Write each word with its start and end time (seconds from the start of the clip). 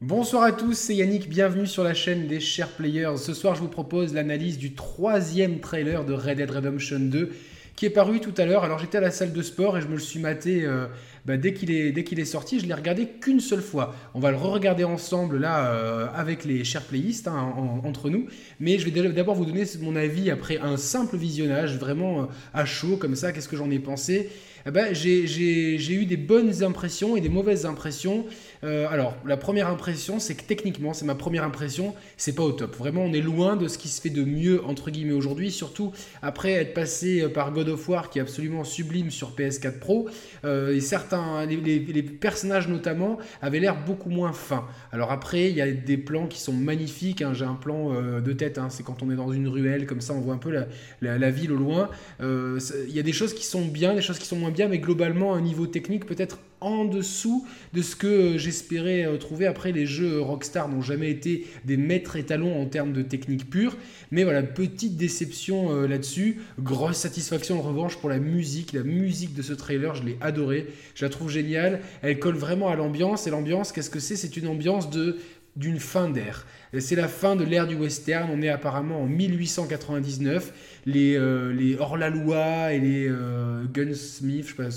Bonsoir 0.00 0.44
à 0.44 0.52
tous, 0.52 0.74
c'est 0.74 0.94
Yannick, 0.94 1.28
bienvenue 1.28 1.66
sur 1.66 1.82
la 1.82 1.92
chaîne 1.92 2.28
des 2.28 2.38
Chers 2.38 2.70
Players. 2.70 3.16
Ce 3.16 3.34
soir, 3.34 3.56
je 3.56 3.60
vous 3.60 3.68
propose 3.68 4.14
l'analyse 4.14 4.56
du 4.56 4.74
troisième 4.74 5.58
trailer 5.58 6.04
de 6.04 6.12
Red 6.12 6.36
Dead 6.36 6.52
Redemption 6.52 7.00
2 7.00 7.32
qui 7.78 7.86
est 7.86 7.90
paru 7.90 8.18
tout 8.18 8.34
à 8.36 8.44
l'heure. 8.44 8.64
Alors 8.64 8.80
j'étais 8.80 8.98
à 8.98 9.00
la 9.00 9.12
salle 9.12 9.32
de 9.32 9.40
sport 9.40 9.78
et 9.78 9.80
je 9.80 9.86
me 9.86 9.92
le 9.92 10.00
suis 10.00 10.18
maté 10.18 10.64
euh, 10.64 10.86
bah, 11.24 11.36
dès 11.36 11.52
qu'il 11.52 11.70
est, 11.70 12.24
sorti. 12.24 12.58
Je 12.58 12.66
l'ai 12.66 12.74
regardé 12.74 13.06
qu'une 13.06 13.38
seule 13.38 13.62
fois. 13.62 13.94
On 14.14 14.18
va 14.18 14.32
le 14.32 14.36
re-regarder 14.36 14.82
ensemble 14.82 15.38
là 15.38 15.66
euh, 15.68 16.08
avec 16.12 16.44
les 16.44 16.64
chers 16.64 16.82
playistes 16.82 17.28
hein, 17.28 17.54
entre 17.84 18.10
nous. 18.10 18.26
Mais 18.58 18.80
je 18.80 18.90
vais 18.90 19.08
d'abord 19.12 19.36
vous 19.36 19.44
donner 19.44 19.62
mon 19.80 19.94
avis 19.94 20.28
après 20.28 20.58
un 20.58 20.76
simple 20.76 21.16
visionnage, 21.16 21.76
vraiment 21.76 22.22
euh, 22.22 22.26
à 22.52 22.64
chaud 22.64 22.96
comme 22.96 23.14
ça. 23.14 23.30
Qu'est-ce 23.30 23.48
que 23.48 23.56
j'en 23.56 23.70
ai 23.70 23.78
pensé? 23.78 24.28
Eh 24.66 24.72
ben, 24.72 24.92
j'ai 24.92 25.92
eu 25.92 26.04
des 26.04 26.16
bonnes 26.16 26.64
impressions 26.64 27.16
et 27.16 27.20
des 27.20 27.28
mauvaises 27.28 27.64
impressions. 27.64 28.26
Euh, 28.64 28.86
alors, 28.90 29.16
la 29.24 29.36
première 29.36 29.68
impression, 29.68 30.18
c'est 30.18 30.34
que 30.34 30.42
techniquement, 30.42 30.92
c'est 30.92 31.04
ma 31.04 31.14
première 31.14 31.44
impression, 31.44 31.94
c'est 32.16 32.34
pas 32.34 32.42
au 32.42 32.52
top. 32.52 32.76
Vraiment, 32.76 33.02
on 33.02 33.12
est 33.12 33.20
loin 33.20 33.56
de 33.56 33.68
ce 33.68 33.78
qui 33.78 33.88
se 33.88 34.00
fait 34.00 34.10
de 34.10 34.24
mieux, 34.24 34.64
entre 34.64 34.90
guillemets, 34.90 35.12
aujourd'hui, 35.12 35.50
surtout 35.50 35.92
après 36.22 36.52
être 36.52 36.74
passé 36.74 37.22
euh, 37.22 37.28
par 37.28 37.52
God 37.52 37.68
of 37.68 37.88
War, 37.88 38.10
qui 38.10 38.18
est 38.18 38.22
absolument 38.22 38.64
sublime 38.64 39.10
sur 39.10 39.34
PS4 39.34 39.78
Pro. 39.78 40.08
Euh, 40.44 40.74
et 40.74 40.80
certains, 40.80 41.46
les, 41.46 42.02
personnages 42.02 42.68
notamment, 42.68 43.18
avaient 43.42 43.60
l'air 43.60 43.76
beaucoup 43.84 44.10
moins 44.10 44.32
fins. 44.32 44.66
Alors 44.92 45.12
après, 45.12 45.50
il 45.50 45.56
y 45.56 45.60
a 45.60 45.70
des 45.70 45.96
plans 45.96 46.26
qui 46.26 46.40
sont 46.40 46.52
magnifiques. 46.52 47.22
Hein. 47.22 47.32
J'ai 47.34 47.44
un 47.44 47.54
plan 47.54 47.92
de 48.20 48.32
tête, 48.32 48.58
hein. 48.58 48.68
c'est 48.70 48.82
quand 48.82 49.02
on 49.02 49.10
est 49.10 49.16
dans 49.16 49.32
une 49.32 49.48
ruelle, 49.48 49.86
comme 49.86 50.00
ça, 50.00 50.14
on 50.14 50.20
voit 50.20 50.34
un 50.34 50.38
peu 50.38 50.50
la, 50.50 51.18
la 51.18 51.30
ville 51.30 51.52
au 51.52 51.56
loin. 51.56 51.90
Il 52.20 52.94
y 52.94 52.98
a 52.98 53.02
des 53.02 53.12
choses 53.12 53.34
qui 53.34 53.44
sont 53.44 53.64
bien, 53.64 53.94
des 53.94 54.02
choses 54.02 54.18
qui 54.18 54.26
sont 54.26 54.36
moins 54.36 54.50
bien, 54.50 54.68
mais 54.68 54.78
globalement, 54.78 55.34
un 55.34 55.40
niveau 55.40 55.66
technique 55.66 56.06
peut-être 56.06 56.38
en 56.60 56.84
dessous 56.84 57.46
de 57.72 57.82
ce 57.82 57.96
que 57.96 58.38
j'espérais 58.38 59.04
euh, 59.04 59.16
trouver. 59.16 59.46
Après, 59.46 59.72
les 59.72 59.86
jeux 59.86 60.20
Rockstar 60.20 60.68
n'ont 60.68 60.82
jamais 60.82 61.10
été 61.10 61.46
des 61.64 61.76
maîtres 61.76 62.16
étalons 62.16 62.60
en 62.60 62.66
termes 62.66 62.92
de 62.92 63.02
technique 63.02 63.48
pure. 63.48 63.76
Mais 64.10 64.24
voilà, 64.24 64.42
petite 64.42 64.96
déception 64.96 65.72
euh, 65.72 65.86
là-dessus. 65.86 66.40
Grosse 66.58 66.96
satisfaction 66.96 67.58
en 67.58 67.62
revanche 67.62 67.96
pour 67.96 68.08
la 68.08 68.18
musique. 68.18 68.72
La 68.72 68.82
musique 68.82 69.34
de 69.34 69.42
ce 69.42 69.52
trailer, 69.52 69.94
je 69.94 70.04
l'ai 70.04 70.16
adorée. 70.20 70.66
Je 70.94 71.04
la 71.04 71.10
trouve 71.10 71.30
géniale. 71.30 71.80
Elle 72.02 72.18
colle 72.18 72.36
vraiment 72.36 72.68
à 72.68 72.76
l'ambiance. 72.76 73.26
Et 73.26 73.30
l'ambiance, 73.30 73.72
qu'est-ce 73.72 73.90
que 73.90 74.00
c'est? 74.00 74.16
C'est 74.16 74.36
une 74.36 74.48
ambiance 74.48 74.90
de 74.90 75.18
d'une 75.56 75.78
fin 75.78 76.08
d'ère. 76.08 76.46
C'est 76.78 76.96
la 76.96 77.08
fin 77.08 77.34
de 77.34 77.44
l'ère 77.44 77.66
du 77.66 77.74
western. 77.74 78.28
On 78.32 78.42
est 78.42 78.48
apparemment 78.48 79.02
en 79.02 79.06
1899. 79.06 80.52
Les, 80.86 81.16
euh, 81.16 81.52
les 81.52 81.76
hors-la-loi 81.76 82.72
et 82.72 82.80
les 82.80 83.08
euh, 83.08 83.64
gunsmiths, 83.64 84.46
je 84.46 84.50
sais 84.50 84.54
pas 84.54 84.68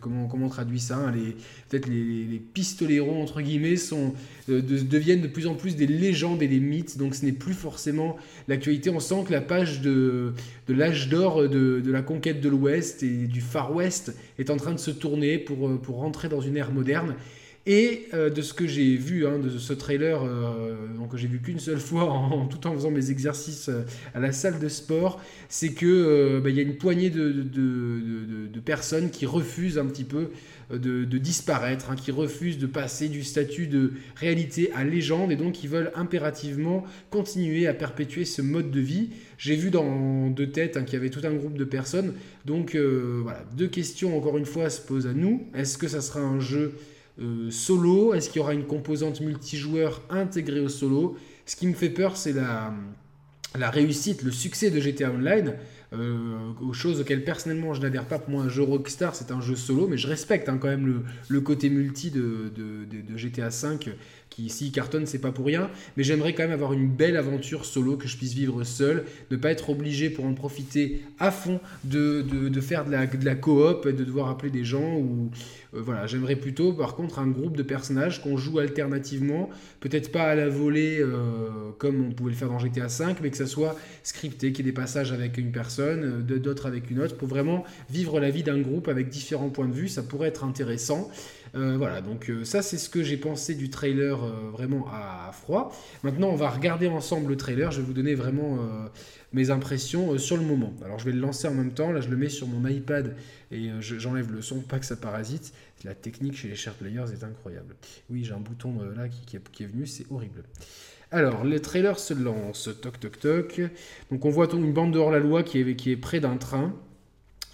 comment, 0.00 0.26
comment 0.26 0.46
on 0.46 0.50
traduit 0.50 0.78
ça, 0.78 0.96
hein, 0.96 1.12
les, 1.12 1.36
peut-être 1.68 1.88
les, 1.88 2.24
les, 2.24 3.00
entre 3.00 3.40
guillemets, 3.40 3.76
sont, 3.76 4.14
euh, 4.48 4.60
deviennent 4.60 5.22
de 5.22 5.28
plus 5.28 5.46
en 5.46 5.54
plus 5.54 5.74
des 5.74 5.86
légendes 5.86 6.42
et 6.42 6.48
des 6.48 6.60
mythes. 6.60 6.98
Donc 6.98 7.14
ce 7.14 7.24
n'est 7.24 7.32
plus 7.32 7.54
forcément 7.54 8.16
l'actualité. 8.48 8.90
On 8.90 9.00
sent 9.00 9.24
que 9.26 9.32
la 9.32 9.40
page 9.40 9.80
de, 9.80 10.34
de 10.68 10.74
l'âge 10.74 11.08
d'or 11.08 11.42
de, 11.42 11.80
de, 11.80 11.92
la 11.92 12.02
conquête 12.02 12.40
de 12.40 12.48
l'Ouest 12.48 13.02
et 13.02 13.26
du 13.26 13.40
Far 13.40 13.74
West 13.74 14.14
est 14.38 14.50
en 14.50 14.56
train 14.56 14.72
de 14.72 14.78
se 14.78 14.90
tourner 14.90 15.38
pour, 15.38 15.80
pour 15.80 15.96
rentrer 15.96 16.28
dans 16.28 16.40
une 16.40 16.56
ère 16.56 16.72
moderne. 16.72 17.14
Et 17.68 18.06
euh, 18.14 18.30
de 18.30 18.42
ce 18.42 18.54
que 18.54 18.68
j'ai 18.68 18.94
vu 18.94 19.26
hein, 19.26 19.40
de 19.40 19.58
ce 19.58 19.72
trailer, 19.72 20.22
euh, 20.22 20.76
donc 20.96 21.16
j'ai 21.16 21.26
vu 21.26 21.40
qu'une 21.40 21.58
seule 21.58 21.80
fois 21.80 22.04
en, 22.04 22.46
tout 22.46 22.64
en 22.68 22.72
faisant 22.72 22.92
mes 22.92 23.10
exercices 23.10 23.68
euh, 23.68 23.82
à 24.14 24.20
la 24.20 24.30
salle 24.30 24.60
de 24.60 24.68
sport, 24.68 25.20
c'est 25.48 25.72
que 25.72 26.38
bah, 26.38 26.50
y 26.50 26.60
a 26.60 26.62
une 26.62 26.76
poignée 26.76 27.10
de, 27.10 28.60
personnes 28.64 29.10
qui 29.10 29.26
refusent 29.26 29.78
un 29.78 29.86
petit 29.86 30.04
peu 30.04 30.30
de, 30.70 31.04
disparaître, 31.18 31.90
hein, 31.90 31.96
qui 31.96 32.10
refusent 32.10 32.58
de 32.58 32.66
passer 32.66 33.08
du 33.08 33.22
statut 33.22 33.68
de 33.68 33.92
réalité 34.16 34.72
à 34.72 34.82
légende 34.82 35.30
et 35.30 35.36
donc 35.36 35.52
qui 35.52 35.68
veulent 35.68 35.92
impérativement 35.94 36.84
continuer 37.10 37.68
à 37.68 37.74
perpétuer 37.74 38.24
ce 38.24 38.42
mode 38.42 38.72
de 38.72 38.80
vie. 38.80 39.10
J'ai 39.38 39.54
vu 39.54 39.70
dans 39.70 40.30
deux 40.30 40.50
têtes 40.50 40.76
hein, 40.76 40.82
qu'il 40.82 40.94
y 40.94 40.96
avait 40.96 41.10
tout 41.10 41.20
un 41.22 41.34
groupe 41.34 41.56
de 41.56 41.64
personnes. 41.64 42.14
Donc 42.44 42.76
voilà, 42.76 43.44
deux 43.56 43.68
questions 43.68 44.16
encore 44.16 44.36
une 44.36 44.46
fois 44.46 44.68
se 44.68 44.80
posent 44.80 45.06
à 45.06 45.12
nous. 45.12 45.46
Est-ce 45.54 45.78
que 45.78 45.86
ça 45.86 46.00
sera 46.00 46.20
un 46.20 46.40
jeu 46.40 46.72
euh, 47.20 47.50
solo? 47.50 48.14
Est-ce 48.14 48.28
qu'il 48.28 48.40
y 48.40 48.42
aura 48.42 48.54
une 48.54 48.66
composante 48.66 49.20
multijoueur 49.20 50.02
intégrée 50.10 50.60
au 50.60 50.68
solo? 50.68 51.16
Ce 51.46 51.56
qui 51.56 51.66
me 51.66 51.74
fait 51.74 51.90
peur, 51.90 52.16
c'est 52.16 52.32
la, 52.32 52.72
réussite, 53.70 54.22
le 54.22 54.30
succès 54.30 54.70
de 54.70 54.80
GTA 54.80 55.10
Online. 55.10 55.54
Euh, 55.92 56.52
aux 56.60 56.72
choses 56.72 57.00
auxquelles 57.00 57.22
personnellement 57.22 57.72
je 57.72 57.80
n'adhère 57.80 58.06
pas. 58.06 58.18
Pour 58.18 58.30
moi, 58.30 58.42
un 58.42 58.48
jeu 58.48 58.62
Rockstar, 58.62 59.14
c'est 59.14 59.30
un 59.30 59.40
jeu 59.40 59.54
solo, 59.54 59.86
mais 59.86 59.96
je 59.96 60.08
respecte 60.08 60.48
hein, 60.48 60.58
quand 60.60 60.66
même 60.68 61.04
le, 61.28 61.40
côté 61.40 61.70
multi 61.70 62.10
de, 62.10 62.50
GTA 63.14 63.50
V 63.50 63.78
qui, 64.28 64.50
s'il 64.50 64.72
cartonne, 64.72 65.06
c'est 65.06 65.20
pas 65.20 65.30
pour 65.30 65.46
rien. 65.46 65.70
Mais 65.96 66.02
j'aimerais 66.02 66.34
quand 66.34 66.42
même 66.42 66.52
avoir 66.52 66.72
une 66.72 66.88
belle 66.88 67.16
aventure 67.16 67.64
solo 67.64 67.96
que 67.96 68.08
je 68.08 68.16
puisse 68.16 68.34
vivre 68.34 68.64
seul, 68.64 69.04
ne 69.30 69.36
pas 69.36 69.52
être 69.52 69.70
obligé 69.70 70.10
pour 70.10 70.24
en 70.24 70.34
profiter 70.34 71.02
à 71.20 71.30
fond 71.30 71.60
de, 71.84 72.24
faire 72.60 72.84
de 72.84 72.90
la, 72.90 73.06
de 73.06 73.24
la 73.24 73.36
coop 73.36 73.86
de 73.86 74.04
devoir 74.04 74.28
appeler 74.28 74.50
des 74.50 74.64
gens. 74.64 74.96
Ou, 74.96 75.30
euh, 75.76 76.06
j'aimerais 76.06 76.36
plutôt, 76.36 76.72
par 76.72 76.94
contre, 76.94 77.18
un 77.18 77.28
groupe 77.28 77.56
de 77.56 77.62
personnages 77.62 78.22
qu'on 78.22 78.36
joue 78.36 78.58
alternativement, 78.58 79.50
peut-être 79.80 80.10
pas 80.12 80.24
à 80.24 80.34
la 80.34 80.48
volée 80.48 80.98
euh, 81.00 81.70
comme 81.78 82.06
on 82.08 82.12
pouvait 82.12 82.30
le 82.30 82.36
faire 82.36 82.48
dans 82.48 82.58
GTA 82.58 82.86
V, 82.86 83.14
mais 83.22 83.30
que 83.30 83.36
ça 83.36 83.46
soit 83.46 83.76
scripté, 84.02 84.52
qu'il 84.52 84.64
y 84.64 84.68
ait 84.68 84.72
des 84.72 84.76
passages 84.76 85.12
avec 85.12 85.38
une 85.38 85.52
personne 85.52 86.24
euh, 86.30 86.38
d'autres 86.38 86.66
avec 86.66 86.90
une 86.90 87.00
autre, 87.00 87.16
pour 87.16 87.28
vraiment 87.28 87.64
vivre 87.90 88.20
la 88.20 88.30
vie 88.30 88.42
d'un 88.42 88.60
groupe 88.60 88.88
avec 88.88 89.08
différents 89.08 89.50
points 89.50 89.68
de 89.68 89.74
vue. 89.74 89.88
Ça 89.88 90.02
pourrait 90.02 90.28
être 90.28 90.44
intéressant. 90.44 91.10
Euh, 91.56 91.76
voilà, 91.78 92.02
donc 92.02 92.28
euh, 92.28 92.44
ça 92.44 92.60
c'est 92.60 92.76
ce 92.76 92.90
que 92.90 93.02
j'ai 93.02 93.16
pensé 93.16 93.54
du 93.54 93.70
trailer 93.70 94.18
vraiment 94.52 94.86
à, 94.92 95.30
froid. 95.32 95.72
Maintenant 96.02 96.28
on 96.28 96.36
va 96.36 96.50
regarder 96.50 96.86
ensemble 96.86 97.30
le 97.30 97.36
trailer, 97.36 97.72
je 97.72 97.80
vais 97.80 97.86
vous 97.86 97.94
donner 97.94 98.14
vraiment 98.14 98.58
mes 99.32 99.50
impressions 99.50 100.18
sur 100.18 100.36
le 100.36 100.42
moment. 100.42 100.72
Alors 100.84 100.98
je 100.98 101.06
vais 101.06 101.12
le 101.12 101.20
lancer 101.20 101.48
en 101.48 101.54
même 101.54 101.72
temps, 101.72 101.92
là 101.92 102.00
je 102.00 102.08
le 102.08 102.16
mets 102.16 102.28
sur 102.28 102.46
mon 102.46 102.66
iPad 102.68 103.16
et 103.50 103.70
j'enlève 103.80 104.32
le 104.32 104.42
son, 104.42 104.60
pas 104.60 104.78
que 104.78 104.86
ça 104.86 104.96
parasite. 104.96 105.52
La 105.84 105.94
technique 105.94 106.36
chez 106.36 106.48
les 106.48 106.56
chers 106.56 106.74
players 106.74 107.12
est 107.12 107.24
incroyable. 107.24 107.74
Oui 108.10 108.24
j'ai 108.24 108.32
un 108.32 108.40
bouton 108.40 108.78
là 108.94 109.08
qui, 109.08 109.36
est 109.36 109.66
venu, 109.66 109.86
c'est 109.86 110.06
horrible. 110.10 110.42
Alors, 111.12 111.44
le 111.44 111.60
trailer 111.60 111.98
se 111.98 112.14
lance, 112.14 112.68
toc 112.82 112.98
toc 112.98 113.18
toc. 113.18 113.60
Donc 114.10 114.24
on 114.24 114.30
voit 114.30 114.52
une 114.52 114.72
bande 114.72 114.92
de 114.92 114.98
hors-la-loi 114.98 115.42
qui 115.42 115.60
est 115.60 115.96
près 115.96 116.20
d'un 116.20 116.36
train. 116.36 116.74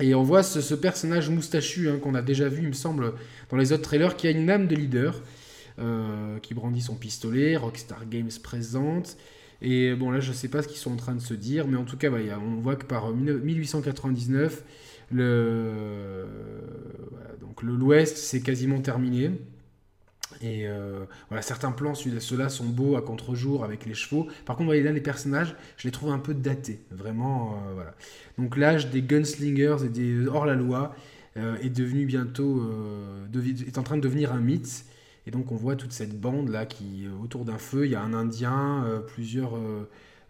Et 0.00 0.14
on 0.14 0.22
voit 0.22 0.42
ce, 0.42 0.74
personnage 0.74 1.30
moustachu 1.30 1.88
hein, 1.88 1.98
qu'on 1.98 2.14
a 2.14 2.22
déjà 2.22 2.48
vu, 2.48 2.62
il 2.62 2.68
me 2.68 2.72
semble, 2.72 3.12
dans 3.50 3.56
les 3.56 3.72
autres 3.72 3.82
trailers, 3.82 4.16
qui 4.16 4.26
a 4.26 4.30
une 4.30 4.50
âme 4.50 4.66
de 4.66 4.74
leader, 4.74 5.20
euh, 5.78 6.38
qui 6.40 6.54
brandit 6.54 6.82
son 6.82 6.96
pistolet, 6.96 7.56
Rockstar 7.56 8.08
Games 8.08 8.30
présente. 8.42 9.16
Et 9.60 9.94
bon, 9.94 10.10
là, 10.10 10.18
je 10.18 10.30
ne 10.30 10.34
sais 10.34 10.48
pas 10.48 10.62
ce 10.62 10.68
qu'ils 10.68 10.78
sont 10.78 10.92
en 10.92 10.96
train 10.96 11.14
de 11.14 11.20
se 11.20 11.34
dire, 11.34 11.68
mais 11.68 11.76
en 11.76 11.84
tout 11.84 11.96
cas, 11.96 12.10
on 12.10 12.60
voit 12.60 12.74
que 12.74 12.84
par 12.84 13.10
1899, 13.12 14.64
le, 15.12 16.26
donc 17.40 17.62
l'Ouest, 17.62 18.16
c'est 18.16 18.40
quasiment 18.40 18.80
terminé. 18.80 19.30
Et 20.40 20.66
euh, 20.66 21.04
voilà, 21.28 21.42
certains 21.42 21.72
plans, 21.72 21.94
ceux-là 21.94 22.48
sont 22.48 22.64
beaux 22.64 22.96
à 22.96 23.02
contre-jour 23.02 23.64
avec 23.64 23.86
les 23.86 23.94
chevaux. 23.94 24.28
Par 24.44 24.56
contre, 24.56 24.74
là, 24.74 24.92
les 24.92 25.00
personnages, 25.00 25.54
je 25.76 25.88
les 25.88 25.92
trouve 25.92 26.10
un 26.10 26.18
peu 26.18 26.34
datés. 26.34 26.80
Vraiment, 26.90 27.54
euh, 27.54 27.74
voilà. 27.74 27.94
Donc 28.38 28.56
l'âge 28.56 28.90
des 28.90 29.02
gunslingers 29.02 29.84
et 29.84 29.88
des 29.88 30.26
hors-la-loi 30.26 30.94
euh, 31.36 31.56
est 31.62 31.70
devenu 31.70 32.06
bientôt, 32.06 32.70
est 33.66 33.78
en 33.78 33.82
train 33.82 33.96
de 33.96 34.02
devenir 34.02 34.32
un 34.32 34.40
mythe. 34.40 34.84
Et 35.26 35.30
donc 35.30 35.52
on 35.52 35.56
voit 35.56 35.76
toute 35.76 35.92
cette 35.92 36.20
bande 36.20 36.48
là 36.48 36.66
qui, 36.66 37.06
autour 37.22 37.44
d'un 37.44 37.58
feu, 37.58 37.86
il 37.86 37.92
y 37.92 37.94
a 37.94 38.02
un 38.02 38.12
Indien, 38.12 38.84
plusieurs 39.06 39.52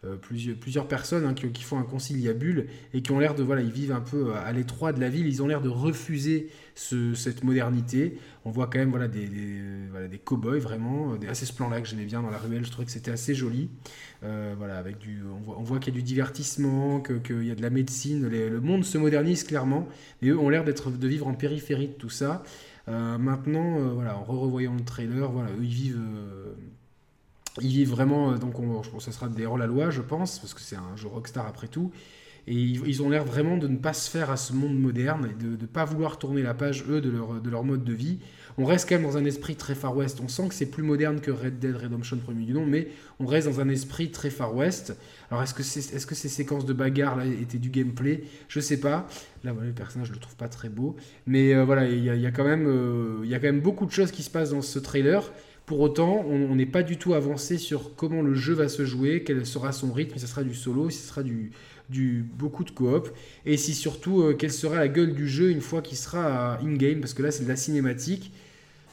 euh, 0.05 0.17
plusieurs, 0.17 0.57
plusieurs, 0.57 0.89
personnes 0.89 1.25
hein, 1.25 1.33
qui, 1.33 1.63
font 1.63 1.79
un 1.79 1.85
conciliabule 1.85 2.67
et 2.93 3.03
qui 3.03 3.13
ont 3.13 3.21
l'air 3.21 3.37
de, 3.37 3.45
voilà, 3.45 3.63
ils 3.63 3.71
vivent 3.71 3.93
un 3.93 4.01
peu 4.01 4.35
à 4.35 4.53
l'étroit 4.53 4.93
de 4.93 5.01
la 5.01 5.09
ville, 5.09 5.29
ils 5.29 5.45
ont 5.45 5.47
l'air 5.47 5.61
de 5.61 5.69
refuser 5.69 6.49
cette 6.75 7.45
modernité. 7.45 8.19
On 8.45 8.51
voit 8.51 8.67
quand 8.67 8.81
même 8.81 8.91
voilà, 8.91 9.07
des, 9.07 9.29
des, 9.29 9.61
voilà, 9.93 10.09
des 10.09 10.19
cow-boys 10.19 10.59
vraiment, 10.59 11.15
des, 11.15 11.29
assez 11.29 11.47
ce 11.47 11.53
plan-là 11.53 11.81
que 11.81 11.87
j'aimais 11.87 12.05
bien 12.05 12.21
dans 12.21 12.31
la 12.31 12.39
ruelle, 12.39 12.65
je 12.65 12.71
trouvais 12.72 12.87
que 12.87 12.91
c'était 12.91 13.13
assez 13.13 13.33
joli. 13.37 13.71
Euh, 14.25 14.57
voilà, 14.59 14.77
avec 14.77 14.99
du, 14.99 15.22
on 15.22 15.41
voit, 15.41 15.57
on 15.60 15.63
voit 15.63 15.78
qu'il 15.78 15.95
y 15.95 15.97
a 15.97 16.01
du 16.01 16.03
divertissement, 16.03 17.01
qu'il 17.01 17.45
y 17.45 17.53
a 17.53 17.55
de 17.55 17.63
la 17.63 17.71
médecine, 17.71 18.28
le 18.28 18.60
monde 18.60 18.84
se 18.84 18.98
modernise 18.98 19.45
clairement, 19.45 19.89
mais 20.21 20.31
eux 20.31 20.39
ont 20.39 20.48
l'air 20.48 20.65
d'être 20.65 20.91
de 20.91 21.09
vivre 21.09 21.28
en 21.28 21.34
périphérie 21.34 21.87
de 21.87 21.93
tout 21.93 22.10
ça. 22.10 22.43
Euh, 22.89 23.19
maintenant, 23.19 23.78
voilà, 23.95 24.16
en 24.16 24.25
revoyant 24.25 24.75
le 24.75 24.84
trailer, 24.84 25.31
voilà, 25.31 25.51
eux 25.51 25.63
ils 25.63 25.69
vivent 25.69 26.01
ils 27.60 27.69
vivent 27.69 27.91
vraiment, 27.91 28.33
euh, 28.33 28.37
donc 28.37 28.59
on, 28.59 28.83
je 28.83 28.91
pense 28.91 29.04
que 29.04 29.10
ce 29.10 29.16
sera 29.16 29.28
des 29.28 29.47
hors-la-loi, 29.47 29.91
je 29.91 30.01
pense, 30.01 30.39
parce 30.39 30.54
que 30.54 30.60
c'est 30.60 30.77
un 30.77 30.97
jeu 30.97 31.09
Rockstar 31.09 31.47
après 31.47 31.69
tout. 31.69 31.91
Et 32.49 32.54
ils, 32.54 33.03
ont 33.03 33.09
l'air 33.09 33.25
vraiment 33.25 33.57
de 33.57 33.69
ne 33.69 33.77
pas 33.77 33.93
se 33.93 34.10
faire 34.10 34.28
à 34.28 34.37
ce 34.37 34.53
monde 34.53 34.77
moderne 34.77 35.28
et 35.31 35.41
de 35.41 35.51
ne 35.51 35.66
pas 35.66 35.84
vouloir 35.84 36.19
tourner 36.19 36.43
la 36.43 36.54
page, 36.54 36.84
eux, 36.89 37.01
de 37.01 37.09
leur, 37.09 37.41
de 37.41 37.51
leur 37.51 37.63
mode 37.63 37.84
de 37.84 37.93
vie. 37.93 38.19
On 38.59 38.65
reste 38.65 38.89
quand 38.89 38.97
même 38.97 39.04
dans 39.04 39.16
un 39.16 39.25
esprit 39.25 39.54
très 39.54 39.77
Far 39.77 39.97
West. 39.97 40.21
On 40.22 40.28
sent 40.28 40.49
que 40.49 40.54
c'est 40.54 40.66
plus 40.66 40.83
moderne 40.83 41.21
que 41.21 41.31
Red 41.31 41.60
Dead 41.60 41.77
Redemption 41.77 42.19
premier 42.19 42.45
du 42.45 42.53
nom, 42.53 42.66
mais 42.66 42.89
on 43.21 43.27
reste 43.27 43.49
dans 43.49 43.60
un 43.60 43.69
esprit 43.69 44.10
très 44.10 44.28
Far 44.28 44.55
West. 44.57 44.97
Alors 45.31 45.43
est-ce 45.43 45.55
que, 45.55 45.63
c'est, 45.63 45.95
est-ce 45.95 46.05
que 46.05 46.16
ces 46.16 46.28
séquences 46.28 46.66
de 46.66 46.72
bagarre 46.72 47.16
là 47.16 47.25
étaient 47.27 47.59
du 47.59 47.71
gameplay? 47.71 48.25
Je 48.48 48.59
sais 48.59 48.81
pas. 48.81 49.07
Là, 49.45 49.53
voilà, 49.53 49.69
le 49.69 49.75
personnage, 49.75 50.09
je 50.09 50.13
le 50.13 50.19
trouve 50.19 50.37
pas 50.37 50.48
très 50.48 50.69
beau. 50.69 50.97
Mais 51.27 51.55
euh, 51.55 51.65
voilà, 51.65 51.89
il 51.89 52.05
y, 52.05 52.10
a, 52.10 52.13
euh, 52.13 53.21
il 53.22 53.31
y 53.31 53.34
a 53.34 53.39
quand 53.39 53.47
même 53.47 53.60
beaucoup 53.60 53.87
de 53.87 53.93
choses 53.93 54.10
qui 54.10 54.22
se 54.25 54.31
passent 54.31 54.51
dans 54.51 54.63
ce 54.63 54.81
trailer 54.81 55.33
Pour 55.66 55.80
autant, 55.80 56.24
on 56.28 56.56
n'est 56.56 56.66
pas 56.66 56.82
du 56.82 56.97
tout 56.97 57.14
avancé 57.14 57.56
sur 57.56 57.94
comment 57.94 58.20
le 58.20 58.34
jeu 58.34 58.53
va 58.53 58.68
se 58.68 58.84
jouer, 58.84 59.22
quel 59.24 59.47
sera 59.47 59.72
son 59.72 59.92
rythme, 59.92 60.14
si 60.14 60.20
ce 60.20 60.26
sera 60.26 60.42
du 60.42 60.54
solo, 60.54 60.91
si 60.91 60.98
ce 60.98 61.09
sera 61.09 61.22
du, 61.22 62.24
beaucoup 62.36 62.64
de 62.64 62.70
coop, 62.70 63.10
et 63.47 63.56
si 63.56 63.74
surtout 63.74 64.22
euh, 64.22 64.34
quelle 64.34 64.53
sera 64.53 64.76
la 64.76 64.88
gueule 64.88 65.14
du 65.14 65.28
jeu 65.28 65.50
une 65.50 65.60
fois 65.60 65.80
qu'il 65.80 65.97
sera 65.97 66.59
in-game, 66.62 67.00
parce 67.00 67.14
que 67.14 67.22
là 67.22 67.30
c'est 67.30 67.44
de 67.44 67.48
la 67.48 67.56
cinématique. 67.56 68.32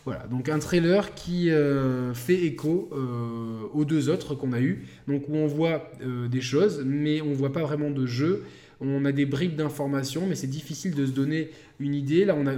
Voilà, 0.05 0.25
donc 0.27 0.47
un 0.47 0.59
trailer 0.59 1.13
qui 1.15 1.49
euh, 1.49 2.13
fait 2.13 2.45
écho 2.45 2.89
euh, 2.93 3.67
aux 3.73 3.83
deux 3.83 4.09
autres 4.09 4.35
qu'on 4.35 4.53
a 4.53 4.61
eu, 4.61 4.85
donc 5.07 5.27
où 5.27 5.35
on 5.35 5.47
voit 5.47 5.91
des 6.01 6.41
choses, 6.41 6.83
mais 6.85 7.21
on 7.21 7.33
voit 7.33 7.51
pas 7.51 7.63
vraiment 7.63 7.89
de 7.89 8.05
jeu 8.05 8.43
on 8.81 9.03
a 9.05 9.11
des 9.11 9.25
bribes 9.25 9.55
d'informations, 9.55 10.25
mais 10.27 10.35
c'est 10.35 10.47
difficile 10.47 10.95
de 10.95 11.05
se 11.05 11.11
donner 11.11 11.49
une 11.79 11.93
idée. 11.93 12.25
Là, 12.25 12.35
on 12.37 12.47
a 12.47 12.53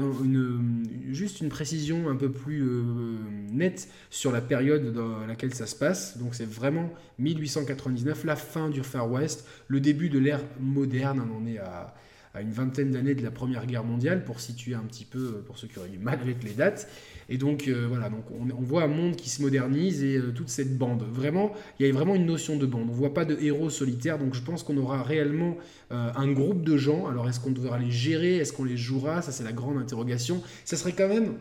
juste 1.11 1.41
une 1.41 1.49
précision 1.49 2.09
un 2.09 2.15
peu 2.15 2.31
plus 2.31 2.61
euh, 2.61 3.15
nette 3.51 3.87
sur 4.09 4.31
la 4.31 4.41
période 4.41 4.93
dans 4.93 5.25
laquelle 5.25 5.53
ça 5.53 5.65
se 5.65 5.75
passe. 5.75 6.17
Donc, 6.17 6.35
c'est 6.35 6.47
vraiment 6.47 6.91
1899, 7.19 8.23
la 8.25 8.35
fin 8.35 8.69
du 8.69 8.83
Far 8.83 9.09
West, 9.11 9.47
le 9.67 9.79
début 9.79 10.09
de 10.09 10.19
l'ère 10.19 10.41
moderne. 10.59 11.27
On 11.39 11.47
est 11.47 11.57
à 11.57 11.93
à 12.33 12.41
une 12.41 12.51
vingtaine 12.51 12.91
d'années 12.91 13.15
de 13.15 13.23
la 13.23 13.31
Première 13.31 13.65
Guerre 13.65 13.83
mondiale, 13.83 14.23
pour 14.23 14.39
situer 14.39 14.73
un 14.73 14.83
petit 14.83 15.05
peu, 15.05 15.19
euh, 15.19 15.43
pour 15.45 15.57
ceux 15.57 15.67
qui 15.67 15.79
auraient 15.79 15.89
du 15.89 15.99
mal 15.99 16.19
avec 16.21 16.43
les 16.43 16.53
dates. 16.53 16.87
Et 17.29 17.37
donc, 17.37 17.67
euh, 17.67 17.87
voilà, 17.87 18.09
donc 18.09 18.25
on, 18.31 18.61
voit 18.61 18.83
un 18.83 18.87
monde 18.87 19.15
qui 19.15 19.29
se 19.29 19.41
modernise 19.41 20.03
et 20.03 20.17
euh, 20.17 20.31
toute 20.31 20.49
cette 20.49 20.77
bande. 20.77 21.03
Vraiment, 21.11 21.51
il 21.79 21.85
y 21.85 21.89
a 21.89 21.93
vraiment 21.93 22.15
une 22.15 22.25
notion 22.25 22.57
de 22.57 22.65
bande. 22.65 22.83
On 22.83 22.91
ne 22.91 22.97
voit 22.97 23.13
pas 23.13 23.25
de 23.25 23.37
héros 23.41 23.69
solitaires, 23.69 24.17
donc 24.17 24.33
je 24.33 24.41
pense 24.41 24.63
qu'on 24.63 24.77
aura 24.77 25.03
réellement 25.03 25.57
un 25.89 26.31
groupe 26.31 26.63
de 26.63 26.77
gens. 26.77 27.07
Alors, 27.07 27.27
est-ce 27.27 27.41
qu'on 27.41 27.51
devra 27.51 27.77
les 27.77 27.91
gérer? 27.91 28.37
Est-ce 28.37 28.53
qu'on 28.53 28.63
les 28.63 28.77
jouera? 28.77 29.21
Ça, 29.21 29.31
c'est 29.33 29.43
la 29.43 29.51
grande 29.51 29.77
interrogation. 29.77 30.41
Ça 30.63 30.77
serait 30.77 30.93
quand 30.93 31.09
même 31.09 31.33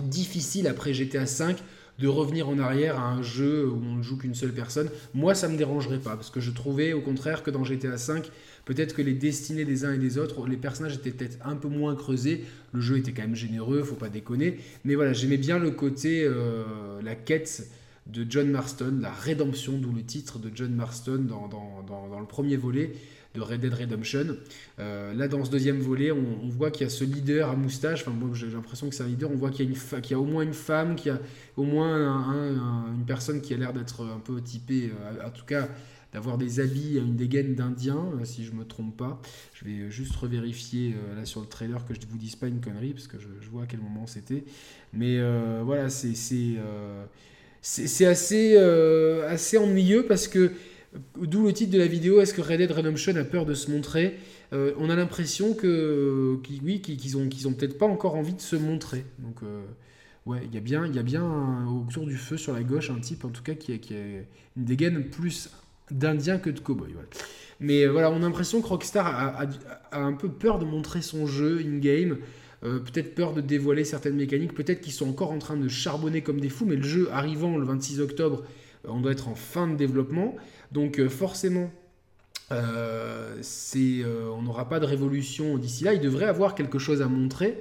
difficile 0.00 0.66
après 0.66 0.94
GTA 0.94 1.24
V 1.24 1.54
de 1.98 2.06
revenir 2.06 2.48
en 2.48 2.58
arrière 2.58 2.98
à 2.98 3.08
un 3.10 3.22
jeu 3.22 3.68
où 3.68 3.76
on 3.76 3.96
ne 3.96 4.02
joue 4.02 4.16
qu'une 4.16 4.34
seule 4.34 4.52
personne. 4.52 4.88
Moi, 5.14 5.34
ça 5.34 5.48
me 5.48 5.56
dérangerait 5.56 5.98
pas, 5.98 6.14
parce 6.14 6.30
que 6.30 6.40
je 6.40 6.50
trouvais 6.50 6.92
au 6.92 7.00
contraire 7.00 7.42
que 7.42 7.50
dans 7.50 7.64
GTA 7.64 7.96
V, 7.96 8.22
peut-être 8.64 8.94
que 8.94 9.02
les 9.02 9.14
destinées 9.14 9.64
des 9.64 9.84
uns 9.84 9.92
et 9.92 9.98
des 9.98 10.18
autres, 10.18 10.46
les 10.46 10.56
personnages 10.56 10.94
étaient 10.94 11.10
peut-être 11.10 11.38
un 11.44 11.56
peu 11.56 11.68
moins 11.68 11.96
creusés. 11.96 12.44
Le 12.72 12.80
jeu 12.80 12.98
était 12.98 13.12
quand 13.12 13.22
même 13.22 13.34
généreux, 13.34 13.82
faut 13.82 13.96
pas 13.96 14.10
déconner. 14.10 14.58
Mais 14.84 14.94
voilà, 14.94 15.12
j'aimais 15.12 15.38
bien 15.38 15.58
le 15.58 15.70
côté, 15.70 16.22
euh, 16.24 16.64
la 17.02 17.14
quête 17.14 17.68
de 18.06 18.24
John 18.28 18.48
Marston, 18.50 18.98
la 19.00 19.12
rédemption, 19.12 19.78
d'où 19.78 19.92
le 19.92 20.02
titre 20.02 20.38
de 20.38 20.50
John 20.54 20.74
Marston 20.74 21.26
dans, 21.28 21.48
dans 21.48 22.20
le 22.20 22.26
premier 22.26 22.56
volet 22.56 22.92
de 23.38 23.42
Red 23.42 23.60
Dead 23.60 23.72
Redemption. 23.72 24.36
Euh, 24.78 25.14
là, 25.14 25.28
dans 25.28 25.44
ce 25.44 25.50
deuxième 25.50 25.78
volet, 25.78 26.10
on, 26.10 26.48
voit 26.48 26.70
qu'il 26.70 26.84
y 26.84 26.86
a 26.86 26.90
ce 26.90 27.04
leader 27.04 27.50
à 27.50 27.56
moustache. 27.56 28.02
Enfin, 28.02 28.10
moi, 28.10 28.30
j'ai 28.34 28.48
l'impression 28.48 28.88
que 28.88 28.94
c'est 28.94 29.04
un 29.04 29.08
leader. 29.08 29.30
On 29.30 29.36
voit 29.36 29.50
qu'il 29.50 29.70
y, 29.70 29.74
y 30.10 30.14
a 30.14 30.18
au 30.18 30.24
moins 30.24 30.42
une 30.42 30.54
femme, 30.54 30.96
qu'il 30.96 31.12
y 31.12 31.14
a 31.14 31.20
au 31.56 31.62
moins 31.62 32.92
une 32.94 33.04
personne 33.06 33.40
qui 33.40 33.54
a 33.54 33.56
l'air 33.56 33.72
d'être 33.72 34.04
un 34.04 34.18
peu 34.18 34.40
typée, 34.40 34.90
euh, 34.90 35.26
en 35.26 35.30
tout 35.30 35.44
cas 35.44 35.68
d'avoir 36.14 36.38
des 36.38 36.58
habits, 36.58 36.96
une 36.96 37.16
dégaine 37.16 37.54
d'Indien, 37.54 38.02
euh, 38.18 38.24
si 38.24 38.42
je 38.42 38.52
me 38.52 38.64
trompe 38.64 38.96
pas. 38.96 39.20
Je 39.52 39.66
vais 39.66 39.90
juste 39.90 40.16
revérifier 40.16 40.94
là 41.14 41.26
sur 41.26 41.42
le 41.42 41.46
trailer 41.46 41.84
que 41.84 41.92
je 41.92 42.00
ne 42.00 42.06
vous 42.06 42.16
dise 42.16 42.34
pas 42.34 42.46
une 42.46 42.60
connerie, 42.60 42.94
parce 42.94 43.06
que 43.06 43.18
je, 43.18 43.48
vois 43.50 43.64
à 43.64 43.66
quel 43.66 43.80
moment 43.80 44.06
c'était. 44.06 44.44
Mais 44.94 45.20
voilà, 45.62 45.90
c'est 45.90 46.14
c'est 47.60 48.06
assez, 48.06 48.56
assez 48.56 49.58
ennuyeux 49.58 50.06
parce 50.06 50.28
que 50.28 50.52
D'où 51.20 51.44
le 51.44 51.52
titre 51.52 51.72
de 51.72 51.78
la 51.78 51.86
vidéo, 51.86 52.20
est-ce 52.20 52.32
que 52.32 52.40
Red 52.40 52.58
Dead 52.58 52.70
Redemption 52.70 53.14
a 53.16 53.24
peur 53.24 53.44
de 53.44 53.52
se 53.52 53.70
montrer 53.70 54.16
euh, 54.54 54.72
On 54.78 54.88
a 54.88 54.96
l'impression 54.96 55.52
que, 55.52 56.40
oui, 56.62 56.80
qu'ils 56.80 57.16
ont, 57.18 57.28
qu'ils 57.28 57.46
ont 57.46 57.52
peut-être 57.52 57.76
pas 57.76 57.86
encore 57.86 58.14
envie 58.14 58.32
de 58.32 58.40
se 58.40 58.56
montrer. 58.56 59.04
Donc, 59.18 59.42
euh, 59.42 59.64
ouais, 60.24 60.40
il 60.44 60.54
y 60.54 60.56
a 60.56 60.60
bien, 60.60 60.86
il 60.86 60.94
y 60.94 60.98
a 60.98 61.02
bien 61.02 61.66
autour 61.66 62.06
du 62.06 62.16
feu 62.16 62.38
sur 62.38 62.54
la 62.54 62.62
gauche 62.62 62.90
un 62.90 63.00
type, 63.00 63.26
en 63.26 63.28
tout 63.28 63.42
cas, 63.42 63.54
qui 63.54 63.72
a, 63.72 63.76
une 64.56 64.64
dégaine 64.64 65.04
plus 65.04 65.50
d'Indien 65.90 66.38
que 66.38 66.48
de 66.48 66.58
cowboy. 66.58 66.94
Mais 67.60 67.84
euh, 67.84 67.90
voilà, 67.90 68.10
on 68.10 68.16
a 68.16 68.20
l'impression 68.20 68.62
que 68.62 68.68
Rockstar 68.68 69.06
a, 69.06 69.46
un 69.92 70.12
peu 70.14 70.30
peur 70.30 70.58
de 70.58 70.64
montrer 70.64 71.02
son 71.02 71.26
jeu 71.26 71.60
in-game. 71.60 72.16
peut-être 72.62 73.14
peur 73.14 73.34
de 73.34 73.42
dévoiler 73.42 73.84
certaines 73.84 74.16
mécaniques, 74.16 74.54
peut-être 74.54 74.80
qu'ils 74.80 74.94
sont 74.94 75.10
encore 75.10 75.32
en 75.32 75.38
train 75.38 75.58
de 75.58 75.68
charbonner 75.68 76.22
comme 76.22 76.40
des 76.40 76.48
fous, 76.48 76.64
mais 76.64 76.76
le 76.76 76.82
jeu 76.82 77.10
arrivant 77.12 77.58
le 77.58 77.66
26 77.66 78.00
octobre, 78.00 78.42
on 78.86 79.00
doit 79.00 79.12
être 79.12 79.28
en 79.28 79.34
fin 79.34 79.66
de 79.66 79.76
développement. 79.76 80.36
Donc 80.72 80.98
euh, 80.98 81.08
forcément, 81.08 81.70
euh, 82.52 83.40
euh, 83.76 84.30
on 84.30 84.42
n'aura 84.42 84.68
pas 84.68 84.80
de 84.80 84.86
révolution 84.86 85.58
d'ici 85.58 85.84
là. 85.84 85.94
Ils 85.94 86.00
devraient 86.00 86.26
avoir 86.26 86.54
quelque 86.54 86.78
chose 86.78 87.02
à 87.02 87.08
montrer. 87.08 87.58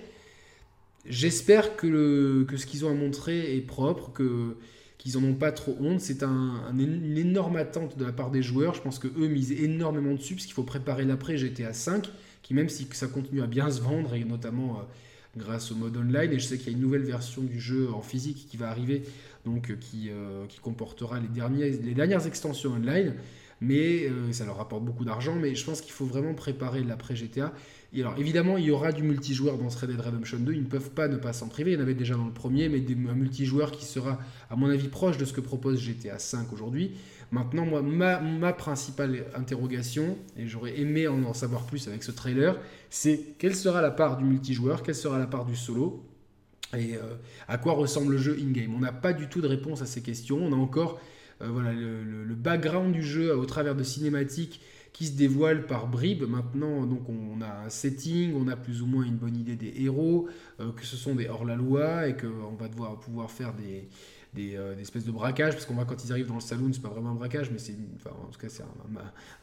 J'espère 1.05 1.77
que, 1.77 2.45
ce 2.55 2.65
qu'ils 2.65 2.85
ont 2.85 2.91
à 2.91 2.93
montrer 2.93 3.55
est 3.55 3.61
propre, 3.61 4.11
que 4.11 4.57
qu'ils 4.97 5.15
en 5.17 5.23
ont 5.23 5.35
pas 5.35 5.51
trop 5.51 5.77
honte. 5.79 6.01
C'est 6.01 6.23
un, 6.23 6.73
une 6.77 7.17
énorme 7.17 7.55
attente 7.55 7.97
de 7.97 8.03
la 8.03 8.11
part 8.11 8.31
des 8.31 8.41
joueurs. 8.41 8.73
Je 8.73 8.81
pense 8.81 8.97
que 8.99 9.07
eux 9.07 9.27
misent 9.27 9.51
énormément 9.51 10.13
dessus 10.15 10.33
parce 10.33 10.45
qu'il 10.45 10.55
faut 10.55 10.63
préparer 10.63 11.05
l'après 11.05 11.37
GTA 11.37 11.71
5, 11.71 12.09
qui 12.41 12.53
même 12.55 12.67
si 12.67 12.87
ça 12.93 13.07
continue 13.07 13.41
à 13.41 13.47
bien 13.47 13.69
se 13.69 13.79
vendre 13.79 14.15
et 14.15 14.25
notamment 14.25 14.81
grâce 15.37 15.71
au 15.71 15.75
mode 15.75 15.95
online. 15.97 16.31
Et 16.31 16.39
je 16.39 16.45
sais 16.45 16.57
qu'il 16.57 16.67
y 16.67 16.69
a 16.69 16.73
une 16.73 16.81
nouvelle 16.83 17.03
version 17.03 17.41
du 17.41 17.59
jeu 17.59 17.89
en 17.93 18.01
physique 18.01 18.47
qui 18.49 18.57
va 18.57 18.69
arriver 18.69 19.03
donc 19.45 19.71
euh, 19.71 19.75
qui, 19.75 20.09
euh, 20.09 20.45
qui 20.47 20.59
comportera 20.59 21.19
les 21.19 21.93
dernières 21.93 22.27
extensions 22.27 22.71
online. 22.71 23.13
Mais 23.59 24.07
euh, 24.07 24.31
ça 24.33 24.45
leur 24.45 24.57
rapporte 24.57 24.83
beaucoup 24.83 25.05
d'argent. 25.05 25.35
Mais 25.35 25.55
je 25.55 25.65
pense 25.65 25.81
qu'il 25.81 25.93
faut 25.93 26.05
vraiment 26.05 26.33
préparer 26.33 26.83
l'après 26.83 27.15
GTA. 27.15 27.53
Alors 27.95 28.15
évidemment, 28.17 28.57
il 28.57 28.65
y 28.65 28.71
aura 28.71 28.91
du 28.91 29.03
multijoueur 29.03 29.57
dans 29.57 29.69
Red 29.69 29.89
Dead 29.89 29.99
Redemption 29.99 30.39
2. 30.39 30.53
Ils 30.53 30.63
ne 30.63 30.67
peuvent 30.67 30.91
pas 30.91 31.07
ne 31.07 31.17
pas 31.17 31.33
s'en 31.33 31.47
priver. 31.47 31.71
Il 31.71 31.75
y 31.75 31.77
en 31.77 31.81
avait 31.81 31.93
déjà 31.93 32.15
dans 32.15 32.25
le 32.25 32.33
premier, 32.33 32.69
mais 32.69 32.83
un 33.09 33.13
multijoueur 33.13 33.71
qui 33.71 33.85
sera, 33.85 34.19
à 34.49 34.55
mon 34.55 34.69
avis, 34.69 34.87
proche 34.87 35.17
de 35.17 35.25
ce 35.25 35.33
que 35.33 35.41
propose 35.41 35.79
GTA 35.79 36.19
5 36.19 36.51
aujourd'hui. 36.53 36.91
Maintenant, 37.31 37.65
moi, 37.65 37.81
ma, 37.81 38.53
principale 38.53 39.25
interrogation, 39.35 40.17
et 40.37 40.47
j'aurais 40.47 40.79
aimé 40.79 41.07
en, 41.07 41.23
en 41.23 41.33
savoir 41.33 41.65
plus 41.65 41.87
avec 41.87 42.03
ce 42.03 42.11
trailer, 42.11 42.57
c'est 42.89 43.35
quelle 43.37 43.55
sera 43.55 43.81
la 43.81 43.91
part 43.91 44.17
du 44.17 44.23
multijoueur, 44.23 44.81
quelle 44.83 44.95
sera 44.95 45.19
la 45.19 45.27
part 45.27 45.45
du 45.45 45.55
solo, 45.55 46.05
et 46.75 46.95
euh, 46.95 47.15
à 47.47 47.57
quoi 47.57 47.73
ressemble 47.73 48.13
le 48.13 48.17
jeu 48.17 48.37
in-game? 48.41 48.73
On 48.75 48.79
n'a 48.79 48.91
pas 48.91 49.13
du 49.13 49.27
tout 49.27 49.41
de 49.41 49.47
réponse 49.47 49.81
à 49.81 49.85
ces 49.85 50.01
questions. 50.01 50.39
On 50.41 50.51
a 50.51 50.55
encore 50.55 50.99
euh, 51.41 51.47
voilà, 51.49 51.71
le, 51.71 52.35
background 52.35 52.91
du 52.93 53.01
jeu 53.01 53.35
au 53.35 53.45
travers 53.45 53.75
de 53.75 53.83
cinématiques 53.83 54.61
qui 54.97 55.05
se 55.05 55.15
dévoilent 55.15 55.67
par 55.67 55.85
bribes. 55.85 56.23
Maintenant, 56.27 56.87
donc 56.87 57.07
on 57.07 57.39
a 57.41 57.65
un 57.65 57.69
setting, 57.69 58.33
on 58.35 58.47
a 58.47 58.55
plus 58.55 58.81
ou 58.81 58.87
moins 58.87 59.03
une 59.03 59.17
bonne 59.17 59.37
idée 59.37 59.55
des 59.55 59.71
héros, 59.83 60.27
euh, 60.59 60.71
que 60.71 60.83
ce 60.83 60.95
sont 60.97 61.13
des 61.13 61.27
hors-la-loi 61.27 62.07
et 62.07 62.17
qu'on 62.17 62.55
va 62.59 62.67
devoir 62.67 62.99
pouvoir 62.99 63.29
faire 63.29 63.53
des, 63.53 63.87
des, 64.33 64.57
espèces 64.81 65.05
de 65.05 65.11
braquages, 65.11 65.53
parce 65.53 65.67
qu'on 65.67 65.75
voit 65.75 65.85
quand 65.85 66.03
ils 66.03 66.11
arrivent 66.11 66.29
dans 66.29 66.33
le 66.33 66.39
saloon, 66.39 66.71
c'est 66.73 66.81
pas 66.81 66.89
vraiment 66.89 67.11
un 67.11 67.15
braquage, 67.15 67.51
mais 67.51 67.59
c'est 67.59 67.75
en 68.07 68.31
tout 68.31 68.39
cas 68.39 68.49
c'est 68.49 68.63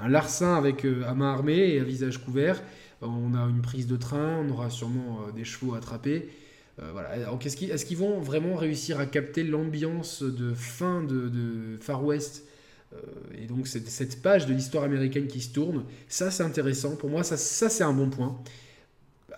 un, 0.01 0.09
larcin 0.09 0.57
avec 0.57 0.85
à 0.85 1.15
main 1.15 1.33
armée 1.33 1.75
et 1.75 1.79
un 1.79 1.85
visage 1.85 2.19
couvert. 2.25 2.61
On 3.01 3.35
a 3.35 3.43
une 3.43 3.63
prise 3.63 3.87
de 3.87 3.97
train, 3.97 4.45
on 4.45 4.51
aura 4.51 4.71
sûrement 4.71 5.21
des 5.37 5.45
chevaux 5.45 5.75
attrapés. 5.75 6.31
Euh, 6.83 6.91
voilà. 6.91 7.17
est-ce 7.17 7.85
qu'ils 7.85 7.97
vont 7.97 8.19
vraiment 8.19 8.57
réussir 8.57 8.99
à 8.99 9.07
capter 9.07 9.45
l'ambiance 9.45 10.25
de 10.25 10.53
fin 10.53 11.05
de, 11.05 11.79
Far 11.81 12.05
West? 12.05 12.43
euh, 12.43 12.54
et 13.37 13.47
donc 13.47 13.67
cette, 13.67 14.23
page 14.23 14.47
de 14.47 14.55
l'histoire 14.55 14.85
américaine 14.85 15.27
qui 15.27 15.41
se 15.41 15.53
tourne 15.53 15.85
Ça, 16.09 16.31
c'est 16.31 16.43
intéressant. 16.43 16.97
Pour 16.97 17.11
moi, 17.11 17.23
ça, 17.23 17.37
c'est 17.37 17.85
un 17.85 17.93
bon 17.93 18.11
point. 18.11 18.39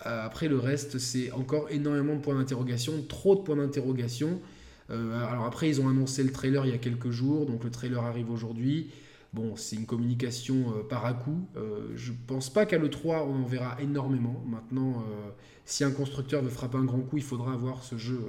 Euh, 0.04 0.24
après, 0.24 0.48
le 0.48 0.58
reste, 0.58 0.98
c'est 0.98 1.32
encore 1.32 1.68
énormément 1.70 2.14
de 2.14 2.20
points 2.20 2.34
d'interrogation, 2.34 3.02
trop 3.08 3.34
de 3.34 3.40
points 3.40 3.56
d'interrogation. 3.56 4.40
alors 4.88 5.44
après, 5.44 5.68
ils 5.68 5.80
ont 5.80 5.88
annoncé 5.88 6.22
le 6.22 6.32
trailer 6.32 6.64
il 6.66 6.72
y 6.72 6.74
a 6.74 6.78
quelques 6.78 7.10
jours, 7.10 7.46
donc 7.46 7.64
le 7.64 7.70
trailer 7.70 8.02
arrive 8.04 8.30
aujourd'hui. 8.30 8.90
Bon, 9.36 9.54
c'est 9.54 9.76
une 9.76 9.84
communication 9.84 10.72
euh, 10.72 10.82
par 10.82 11.04
à 11.04 11.12
coup. 11.12 11.46
Euh, 11.58 11.92
je 11.94 12.14
pense 12.26 12.48
pas 12.48 12.64
qu'à 12.64 12.78
l'E3, 12.78 13.26
on 13.28 13.42
en 13.42 13.46
verra 13.46 13.76
énormément. 13.82 14.42
Maintenant, 14.46 14.92
euh, 15.00 15.28
si 15.66 15.84
un 15.84 15.90
constructeur 15.90 16.42
veut 16.42 16.48
frapper 16.48 16.78
un 16.78 16.84
grand 16.84 17.00
coup, 17.00 17.18
il 17.18 17.22
faudra 17.22 17.52
avoir 17.52 17.84
ce 17.84 17.98
jeu 17.98 18.24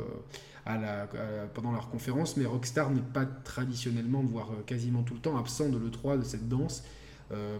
à 0.65 0.77
la, 0.77 1.07
pendant 1.53 1.71
leur 1.71 1.89
conférence. 1.89 2.35
Mais 2.35 2.45
Rockstar 2.45 2.91
n'est 2.91 2.99
pas 2.99 3.25
traditionnellement, 3.25 4.21
voire 4.21 4.49
quasiment 4.65 5.03
tout 5.03 5.13
le 5.13 5.21
temps, 5.21 5.37
absent 5.37 5.69
de 5.69 5.77
l'E3, 5.77 6.17
de 6.19 6.23
cette 6.25 6.49
danse. 6.49 6.83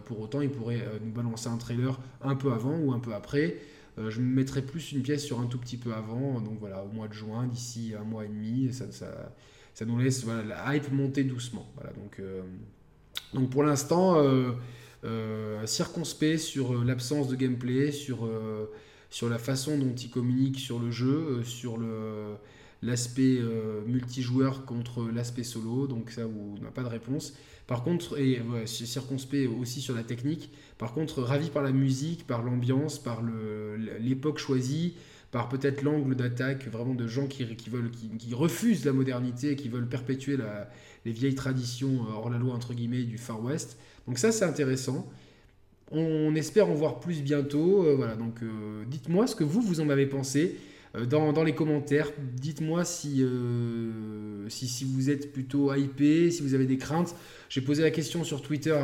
pour 0.04 0.20
autant, 0.20 0.42
il 0.42 0.50
pourrait 0.50 0.84
nous 1.02 1.12
balancer 1.12 1.48
un 1.48 1.56
trailer 1.56 1.98
un 2.20 2.34
peu 2.34 2.52
avant 2.52 2.76
ou 2.76 2.92
un 2.92 2.98
peu 2.98 3.14
après. 3.14 3.56
je 3.96 4.20
me 4.20 4.26
mettrais 4.26 4.60
plus 4.60 4.92
une 4.92 5.00
pièce 5.00 5.24
sur 5.24 5.40
un 5.40 5.46
tout 5.46 5.58
petit 5.58 5.78
peu 5.78 5.94
avant, 5.94 6.40
donc 6.40 6.58
voilà, 6.58 6.84
au 6.84 6.88
mois 6.88 7.08
de 7.08 7.14
juin, 7.14 7.46
d'ici 7.46 7.94
un 7.98 8.04
mois 8.04 8.26
et 8.26 8.28
demi. 8.28 8.70
Ça, 8.72 9.86
nous 9.86 9.98
laisse 9.98 10.26
la 10.26 10.74
hype 10.76 10.92
monter 10.92 11.24
doucement. 11.24 11.66
Voilà, 11.76 11.92
donc 11.92 12.20
donc 13.34 13.50
pour 13.50 13.62
l'instant, 13.62 14.18
euh, 14.18 14.52
euh, 15.04 15.66
circonspect 15.66 16.38
sur 16.38 16.74
euh, 16.74 16.84
l'absence 16.84 17.28
de 17.28 17.36
gameplay, 17.36 17.92
sur, 17.92 18.28
sur 19.10 19.28
la 19.28 19.38
façon 19.38 19.78
dont 19.78 19.94
il 19.94 20.10
communique 20.10 20.58
sur 20.58 20.78
le 20.78 20.90
jeu, 20.90 21.42
sur 21.44 21.76
le 21.78 22.36
l'aspect 22.80 23.40
multijoueur 23.88 24.64
contre 24.64 25.08
l'aspect 25.12 25.42
solo, 25.42 25.88
donc 25.88 26.12
ça 26.12 26.28
où 26.28 26.56
on 26.56 26.62
n'a 26.62 26.70
pas 26.70 26.84
de 26.84 26.88
réponse. 26.88 27.34
Par 27.66 27.82
contre, 27.82 28.16
et 28.20 28.40
circonspect 28.66 29.50
aussi 29.60 29.80
sur 29.80 29.96
la 29.96 30.04
technique, 30.04 30.52
par 30.78 30.94
contre 30.94 31.20
ravi 31.22 31.50
par 31.50 31.64
la 31.64 31.72
musique, 31.72 32.24
par 32.24 32.44
l'ambiance, 32.44 33.00
par 33.00 33.20
l'époque 33.98 34.38
choisie, 34.38 34.94
par 35.30 35.48
peut-être 35.48 35.82
l'angle 35.82 36.14
d'attaque 36.14 36.66
vraiment 36.68 36.94
de 36.94 37.06
gens 37.06 37.26
qui, 37.26 37.44
veulent, 37.70 37.90
qui, 37.90 38.34
refusent 38.34 38.84
la 38.84 38.92
modernité, 38.92 39.56
qui 39.56 39.68
veulent 39.68 39.88
perpétuer 39.88 40.38
les 41.04 41.12
vieilles 41.12 41.34
traditions 41.34 42.06
hors 42.14 42.30
la 42.30 42.38
loi 42.38 42.54
entre 42.54 42.72
guillemets 42.74 43.02
du 43.02 43.18
Far 43.18 43.42
West. 43.42 43.78
Donc 44.06 44.18
ça 44.18 44.32
c'est 44.32 44.44
intéressant. 44.44 45.06
On, 45.90 46.34
espère 46.34 46.68
en 46.68 46.74
voir 46.74 47.00
plus 47.00 47.22
bientôt. 47.22 47.94
voilà, 47.96 48.16
donc 48.16 48.40
dites-moi 48.86 49.26
ce 49.26 49.36
que 49.36 49.44
vous 49.44 49.60
vous 49.60 49.80
en 49.80 49.90
avez 49.90 50.06
pensé. 50.06 50.56
Euh, 50.96 51.06
dans, 51.06 51.44
les 51.44 51.54
commentaires. 51.54 52.10
Dites-moi 52.34 52.82
euh, 53.06 54.46
si, 54.48 54.68
si, 54.68 54.84
vous 54.84 55.10
êtes 55.10 55.32
plutôt 55.32 55.72
hypé, 55.74 56.30
si 56.30 56.42
vous 56.42 56.54
avez 56.54 56.66
des 56.66 56.78
craintes. 56.78 57.14
J'ai 57.48 57.62
posé 57.62 57.82
la 57.82 57.90
question 57.90 58.24
sur 58.24 58.42
Twitter, 58.42 58.76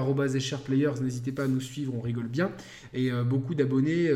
players 0.65 0.93
n'hésitez 1.03 1.33
pas 1.33 1.45
à 1.45 1.49
nous 1.49 1.61
suivre, 1.61 1.95
on 1.95 2.01
rigole 2.01 2.29
bien. 2.29 2.51
Et 2.95 3.11
euh, 3.11 3.23
beaucoup 3.23 3.55
d'abonnés 3.55 4.11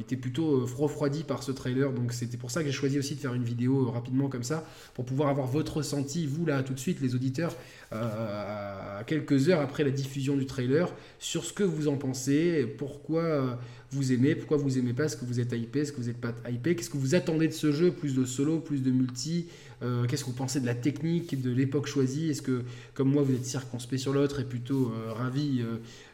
étaient 0.00 0.16
plutôt 0.16 0.64
refroidis 0.64 1.24
par 1.24 1.42
ce 1.42 1.52
trailer, 1.52 1.92
donc 1.92 2.12
c'était 2.12 2.36
pour 2.36 2.50
ça 2.50 2.60
que 2.60 2.66
j'ai 2.66 2.72
choisi 2.72 2.98
aussi 2.98 3.14
de 3.14 3.20
faire 3.20 3.34
une 3.34 3.44
vidéo 3.44 3.90
rapidement 3.90 4.28
comme 4.28 4.44
ça, 4.44 4.64
pour 4.94 5.04
pouvoir 5.04 5.28
avoir 5.28 5.46
votre 5.46 5.78
ressenti, 5.78 6.26
vous 6.26 6.46
là 6.46 6.62
tout 6.62 6.72
de 6.72 6.78
suite, 6.78 7.00
les 7.00 7.14
auditeurs, 7.14 7.54
à 7.92 9.02
quelques 9.06 9.48
heures 9.48 9.60
après 9.60 9.84
la 9.84 9.90
diffusion 9.90 10.36
du 10.36 10.46
trailer, 10.46 10.92
sur 11.18 11.44
ce 11.44 11.52
que 11.52 11.62
vous 11.62 11.88
en 11.88 11.96
pensez, 11.96 12.66
pourquoi 12.78 13.58
vous 13.90 14.12
aimez, 14.12 14.34
pourquoi 14.34 14.56
vous 14.56 14.78
aimez 14.78 14.92
pas, 14.92 15.04
est-ce 15.04 15.16
que 15.16 15.24
vous 15.24 15.40
êtes 15.40 15.52
hypé, 15.52 15.80
est-ce 15.80 15.92
que 15.92 16.00
vous 16.00 16.08
n'êtes 16.08 16.20
pas 16.20 16.34
hypé, 16.50 16.74
qu'est-ce 16.74 16.90
que 16.90 16.96
vous 16.96 17.05
attendez 17.14 17.48
de 17.48 17.52
ce 17.52 17.72
jeu, 17.72 17.90
plus 17.90 18.14
de 18.14 18.24
solo, 18.24 18.58
plus 18.58 18.82
de 18.82 18.90
multi, 18.90 19.46
euh, 19.82 20.06
qu'est-ce 20.06 20.24
que 20.24 20.30
vous 20.30 20.36
pensez 20.36 20.60
de 20.60 20.66
la 20.66 20.74
technique, 20.74 21.40
de 21.40 21.50
l'époque 21.50 21.86
choisie, 21.86 22.30
est-ce 22.30 22.42
que 22.42 22.62
comme 22.94 23.10
moi 23.10 23.22
vous 23.22 23.34
êtes 23.34 23.44
circonspect 23.44 24.00
sur 24.00 24.12
l'autre 24.12 24.40
et 24.40 24.44
plutôt 24.44 24.90
euh, 24.90 25.12
ravi 25.12 25.62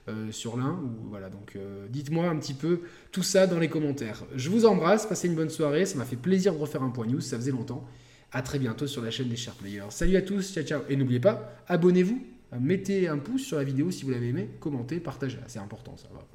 euh, 0.08 0.32
sur 0.32 0.56
l'un, 0.56 0.80
voilà 1.08 1.30
donc 1.30 1.56
dites-moi 1.90 2.28
un 2.28 2.36
petit 2.36 2.54
peu 2.54 2.80
tout 3.12 3.22
ça 3.22 3.46
dans 3.46 3.58
les 3.58 3.68
commentaires. 3.68 4.24
Je 4.34 4.50
vous 4.50 4.64
embrasse, 4.64 5.06
passez 5.06 5.28
une 5.28 5.36
bonne 5.36 5.50
soirée, 5.50 5.86
ça 5.86 5.96
m'a 5.96 6.04
fait 6.04 6.16
plaisir 6.16 6.54
de 6.54 6.58
refaire 6.58 6.82
un 6.82 6.90
point 6.90 7.06
news, 7.06 7.20
ça 7.20 7.36
faisait 7.36 7.52
longtemps. 7.52 7.86
À 8.34 8.40
très 8.40 8.58
bientôt 8.58 8.86
sur 8.86 9.02
la 9.02 9.10
chaîne 9.10 9.28
des 9.28 9.36
Chers 9.36 9.54
Players. 9.54 9.90
Salut 9.90 10.16
à 10.16 10.22
tous, 10.22 10.54
ciao 10.54 10.64
ciao. 10.64 10.80
Et 10.88 10.96
n'oubliez 10.96 11.20
pas, 11.20 11.54
abonnez-vous, 11.68 12.26
mettez 12.58 13.06
un 13.06 13.18
pouce 13.18 13.42
sur 13.42 13.58
la 13.58 13.64
vidéo 13.64 13.90
si 13.90 14.04
vous 14.04 14.10
l'avez 14.10 14.28
aimé, 14.28 14.48
commentez, 14.58 15.00
partagez. 15.00 15.38
C'est 15.46 15.58
important 15.58 15.96
ça. 15.98 16.08
Va. 16.12 16.26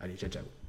Allez, 0.00 0.16
ciao, 0.16 0.28
ciao. 0.28 0.61